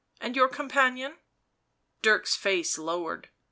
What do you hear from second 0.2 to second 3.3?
your companion?" Dirk's face lowered.